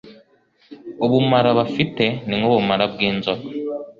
[1.05, 3.47] Ubumara bafite ni nk’ubumara bw’inzoka